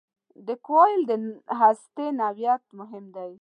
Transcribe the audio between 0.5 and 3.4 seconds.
کوایل د هستې نوعیت مهم دی.